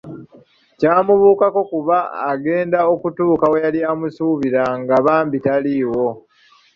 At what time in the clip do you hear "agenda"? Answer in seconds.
2.31-2.79